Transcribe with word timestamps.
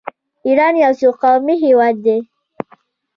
ایران 0.47 0.73
یو 0.83 0.91
څو 0.99 1.09
قومي 1.21 1.55
هیواد 1.65 1.95
دی. 2.05 2.17